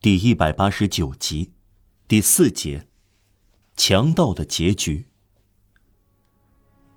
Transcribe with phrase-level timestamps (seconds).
[0.00, 1.50] 第一百八十九集，
[2.06, 2.86] 第四节，
[3.76, 5.06] 强盗的结局。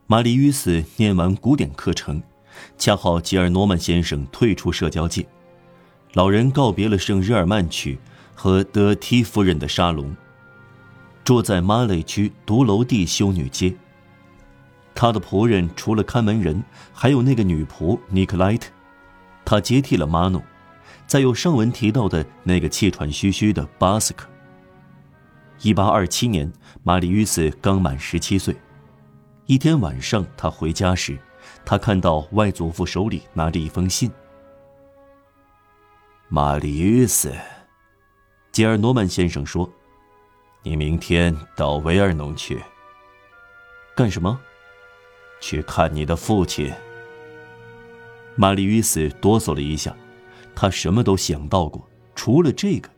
[0.05, 2.21] 玛丽·与斯念完古典课程，
[2.77, 5.27] 恰好吉尔诺曼先生退出社交界，
[6.13, 7.97] 老人告别了圣日耳曼区
[8.35, 10.15] 和德梯夫人的沙龙，
[11.23, 13.75] 住在马累区独楼地修女街。
[14.93, 18.69] 他的仆人除了看门人，还有那个女仆尼克莱特，
[19.43, 20.39] 他接替了马努。
[21.11, 24.29] 再有上文提到的那个气喘吁吁的巴斯克。
[25.61, 26.49] 一八二七年，
[26.83, 28.55] 玛丽·斯刚满十七岁。
[29.45, 31.19] 一天晚上，他回家时，
[31.65, 34.09] 他看到外祖父手里拿着一封信。
[36.29, 37.33] 玛丽·斯，
[38.53, 39.69] 吉尔诺曼先生说
[40.63, 42.63] ：“你明天到维尔农去。
[43.97, 44.39] 干什么？
[45.41, 46.71] 去看你的父亲。”
[48.37, 49.93] 玛丽·斯哆嗦了一下。
[50.55, 52.89] 他什么都想到过，除了这个。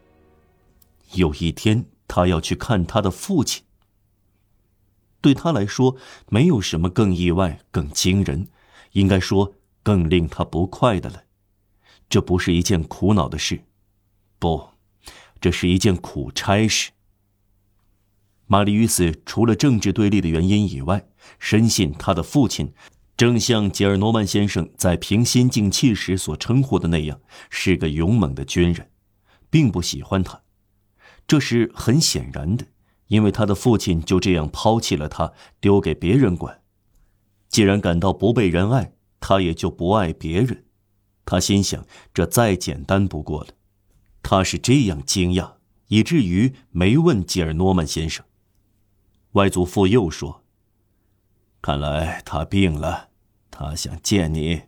[1.13, 3.63] 有一天，他要去看他的父亲。
[5.21, 5.95] 对他来说，
[6.27, 8.47] 没有什么更意外、更惊人，
[8.91, 11.23] 应该说更令他不快的了。
[12.09, 13.63] 这不是一件苦恼的事，
[14.39, 14.69] 不，
[15.39, 16.91] 这是一件苦差事。
[18.47, 21.07] 玛丽·与死除了政治对立的原因以外，
[21.39, 22.73] 深信他的父亲。
[23.15, 28.89] 正像吉尔诺曼先生在平心静气时所称呼的那样，是个勇猛的军人，
[29.51, 30.41] 并不喜欢他。
[31.27, 32.65] 这是很显然的，
[33.07, 36.61] 因为他的父亲就这样抛弃了他，丢给别人管。
[37.49, 40.65] 既然感到不被人爱，他也就不爱别人。
[41.23, 43.49] 他心想，这再简单不过了。
[44.23, 45.53] 他是这样惊讶，
[45.87, 48.25] 以至于没问吉尔诺曼先生。
[49.33, 50.42] 外祖父又说。
[51.63, 53.07] 看来他病了，
[53.49, 54.63] 他想见你。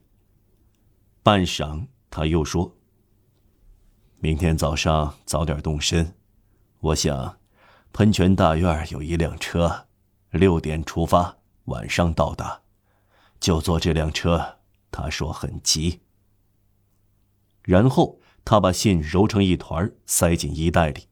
[1.21, 2.77] 半晌，他又说
[4.21, 6.15] ：“明天早上早点动身，
[6.79, 7.37] 我想，
[7.91, 9.87] 喷泉大院有一辆车，
[10.29, 12.61] 六点出发，晚上到达，
[13.41, 14.59] 就坐这辆车。”
[14.89, 15.99] 他说很急。
[17.63, 21.09] 然后他把信揉成一团，塞进衣袋里。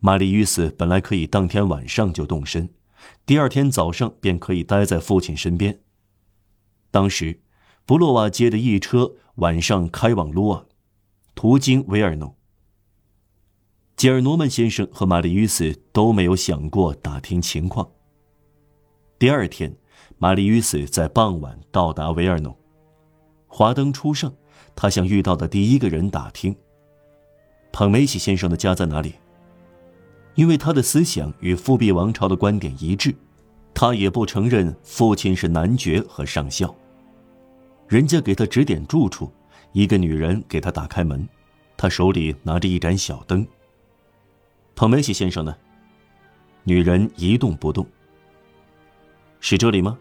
[0.00, 2.68] 玛丽·与斯本来可以当天晚上就动身。
[3.26, 5.80] 第二天早上便可以待在父亲身边。
[6.90, 7.40] 当时，
[7.86, 10.66] 布洛瓦街的一车晚上开往卢瓦，
[11.34, 12.36] 途经维尔诺。
[13.96, 17.90] 吉尔诺曼先生和玛丽·与斯都没有想过打听情况。
[19.18, 19.76] 第二天，
[20.18, 22.58] 玛丽·与斯在傍晚到达维尔诺，
[23.46, 24.32] 华灯初上，
[24.74, 26.56] 他向遇到的第一个人打听
[27.72, 29.14] ：“彭梅西先生的家在哪里？”
[30.34, 33.14] 因为他的思想与复辟王朝的观点一致，
[33.74, 36.74] 他也不承认父亲是男爵和上校。
[37.88, 39.30] 人家给他指点住处，
[39.72, 41.28] 一个女人给他打开门，
[41.76, 43.46] 他手里拿着一盏小灯。
[44.76, 45.54] 彭梅西先生呢？
[46.62, 47.86] 女人一动不动。
[49.40, 49.98] 是这里吗？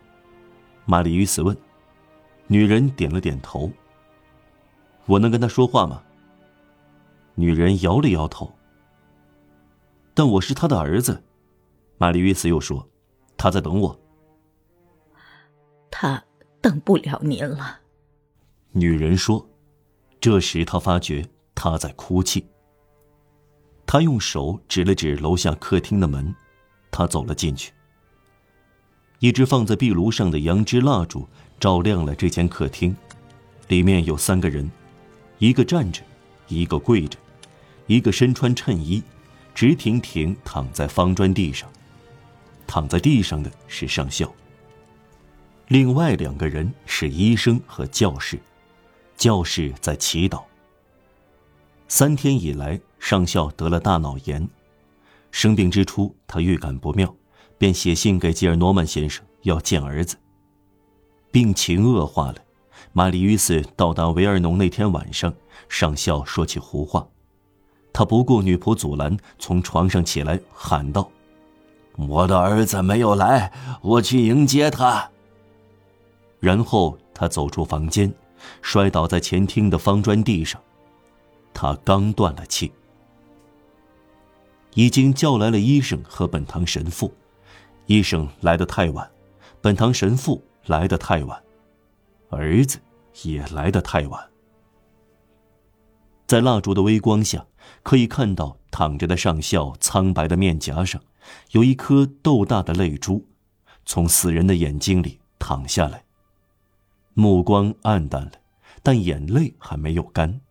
[0.86, 1.56] 玛丽·与斯问。
[2.48, 3.72] 女人点了点头。
[5.06, 6.02] 我能跟他说话吗？
[7.36, 8.52] 女人摇了摇头。
[10.20, 11.24] 但我是他的儿子，
[11.98, 12.86] 玛丽·约斯又说
[13.40, 13.98] ：“他在等我。”
[15.90, 16.22] 他
[16.60, 17.80] 等不了您了，
[18.74, 19.50] 女人说。
[20.20, 21.26] 这时他发觉
[21.56, 22.46] 他在哭泣。
[23.86, 26.36] 他用手指了指楼下客厅的门，
[26.92, 27.72] 他走了进去。
[29.20, 31.26] 一只放在壁炉上的羊脂蜡烛
[31.62, 32.94] 照亮了这间客厅，
[33.70, 34.70] 里面有三个人，
[35.38, 36.02] 一个站着，
[36.50, 37.18] 一个跪着，
[37.88, 39.02] 一个身穿衬衣。
[39.60, 41.70] 直挺挺躺在方砖地上，
[42.66, 44.34] 躺在地上的是上校。
[45.68, 48.40] 另外两个人是医生和教士，
[49.18, 50.44] 教士在祈祷。
[51.90, 54.48] 三天以来，上校得了大脑炎，
[55.30, 57.14] 生病之初他预感不妙，
[57.58, 60.16] 便写信给吉尔诺曼先生要见儿子。
[61.34, 62.38] 病情恶化了，
[62.94, 65.34] 玛丽·与斯到达维尔农那天晚上，
[65.68, 67.06] 上校说起胡话。
[68.00, 71.12] 他不顾女仆阻拦，从床上起来，喊道
[72.08, 73.52] ：“我的儿子没有来，
[73.82, 75.12] 我去迎接他。”
[76.40, 78.10] 然后他走出房间，
[78.62, 80.62] 摔倒在前厅的方砖地上。
[81.54, 82.72] 他刚断了气，
[84.76, 87.14] 已经叫来了医生和本堂神父。
[87.88, 89.12] 医生来得太晚，
[89.60, 91.38] 本堂神父来得太晚，
[92.30, 92.80] 儿子
[93.24, 94.26] 也来得太晚。
[96.26, 97.46] 在蜡烛的微光下，
[97.84, 101.02] 可以看到躺着的上校苍白的面颊上，
[101.52, 103.28] 有一颗豆大的泪珠，
[103.86, 106.04] 从死人的眼睛里淌下来。
[107.14, 108.32] 目光暗淡了，
[108.82, 110.42] 但眼泪还没有干。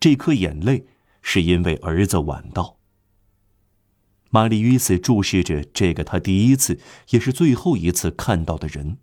[0.00, 0.86] 这颗眼泪
[1.22, 2.76] 是因为儿子晚到。
[4.30, 6.80] 玛丽与此注视着这个他第一次
[7.10, 8.98] 也是最后一次看到的人，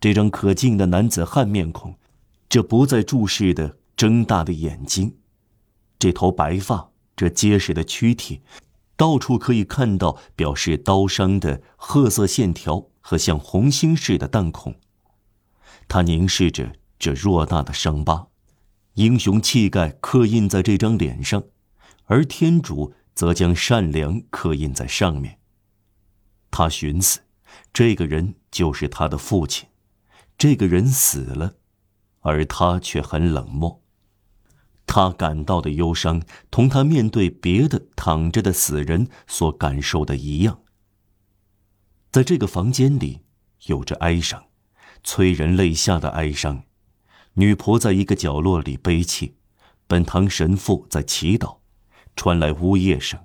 [0.00, 1.96] 这张可敬的男子汉面孔，
[2.48, 5.17] 这不再注视的睁大的眼睛，
[5.98, 8.42] 这头白发，这结实的躯体，
[8.96, 14.74] 到处可以看到表示刀伤的褐色线条和像红星似的弹孔。
[15.88, 18.28] 他凝视着这偌大的伤疤，
[18.94, 21.42] 英雄气概刻印在这张脸上，
[22.04, 22.94] 而天主。
[23.18, 25.40] 则将善良刻印在上面。
[26.52, 27.22] 他寻思，
[27.72, 29.68] 这个人就是他的父亲，
[30.38, 31.56] 这个人死了，
[32.20, 33.82] 而他却很冷漠。
[34.88, 36.20] 他感到的忧伤，
[36.50, 40.62] 同他面对别的躺着的死人所感受的一样。
[42.10, 43.20] 在这个房间里，
[43.66, 44.46] 有着哀伤，
[45.04, 46.64] 催人泪下的哀伤。
[47.34, 49.36] 女仆在一个角落里悲泣，
[49.86, 51.58] 本堂神父在祈祷。
[52.16, 53.20] 传来呜咽声，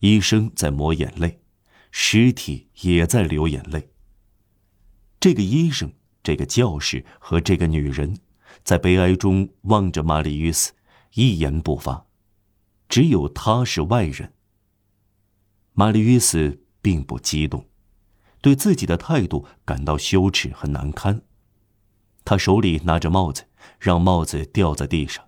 [0.00, 1.40] 医生在抹眼泪，
[1.92, 3.90] 尸体也在流眼泪。
[5.20, 8.18] 这个医生、这个教士和这个女人，
[8.64, 10.72] 在悲哀中望着玛丽·与斯，
[11.14, 12.06] 一言不发。
[12.88, 14.34] 只有他是外人。
[15.72, 17.66] 玛丽·与斯并不激动，
[18.40, 21.22] 对自己的态度感到羞耻和难堪。
[22.24, 23.46] 他手里拿着帽子，
[23.78, 25.24] 让帽子掉在地上。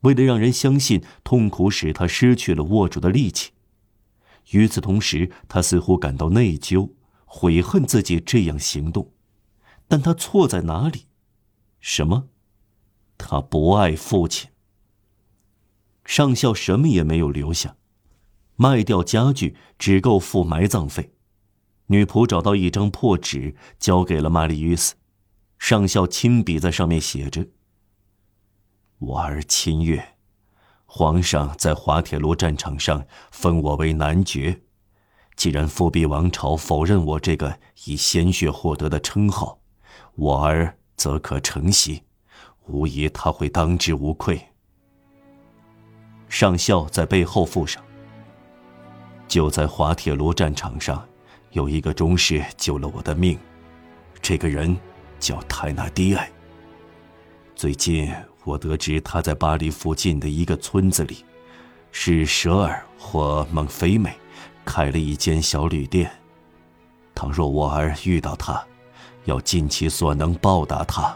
[0.00, 3.52] 为了让人相信，痛苦使他失去了握住的力气。
[4.50, 6.92] 与此同时，他似乎感到内疚，
[7.24, 9.12] 悔恨自己这样行动。
[9.88, 11.06] 但他错在哪里？
[11.80, 12.28] 什么？
[13.18, 14.50] 他不爱父亲。
[16.04, 17.76] 上校什么也没有留下，
[18.54, 21.12] 卖掉家具只够付埋葬费。
[21.86, 24.94] 女仆找到一张破纸，交给了玛丽·与斯。
[25.58, 27.46] 上校亲笔在上面写着。
[28.98, 30.16] 我儿亲越，
[30.84, 34.62] 皇上在滑铁卢战场上封我为男爵。
[35.36, 39.60] 既然复辟王朝否认我这个以鲜血获得的称号，
[40.14, 42.02] 我儿则可承袭，
[42.66, 44.40] 无疑他会当之无愧。
[46.28, 47.82] 上校在背后附上。
[49.28, 51.04] 就在滑铁卢战场上，
[51.50, 53.38] 有一个中士救了我的命，
[54.22, 54.76] 这个人
[55.18, 56.30] 叫泰纳迪埃。
[57.54, 58.14] 最近。
[58.46, 61.24] 我得知他在巴黎附近的一个村子里，
[61.90, 64.16] 是舍尔或孟菲美，
[64.64, 66.08] 开了一间小旅店。
[67.12, 68.64] 倘若我儿遇到他，
[69.24, 71.12] 要尽其所能报答他。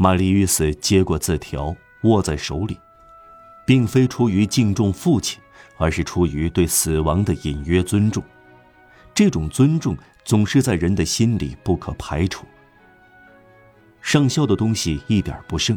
[0.00, 1.74] 玛丽·与斯接过字条，
[2.04, 2.78] 握在手里，
[3.66, 5.40] 并非出于敬重父亲，
[5.76, 8.22] 而是出于对死亡的隐约尊重。
[9.12, 12.46] 这种尊重总是在人的心里不可排除。
[14.00, 15.76] 上校的东西一点不剩，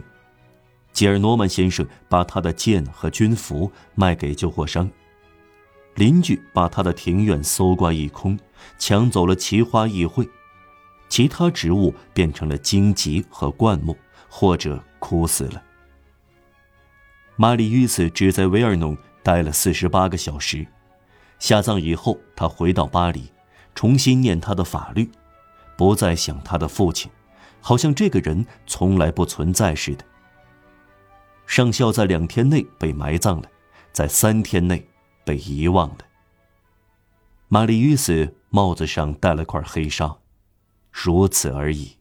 [0.93, 4.87] 吉尔诺曼先生把他的剑和军服卖给旧货商，
[5.95, 8.37] 邻居把他的庭院搜刮一空，
[8.77, 10.29] 抢走了奇花异卉，
[11.11, 13.97] 其他植物变成了荆棘和灌木，
[14.29, 15.61] 或者枯死了。
[17.35, 20.65] 玛丽·于斯只在维尔农待了四十八个小时，
[21.37, 23.29] 下葬以后，他回到巴黎，
[23.75, 25.11] 重新念他的法律，
[25.75, 27.11] 不再想他的父亲。
[27.59, 30.05] 好像这个人从来不存在似的。
[31.45, 33.49] 上校在两天内被埋葬了，
[33.91, 34.87] 在三天内
[35.25, 35.97] 被遗忘了。
[37.49, 40.15] 玛丽·与斯帽子上戴了块黑纱，
[40.91, 42.00] 如此而已。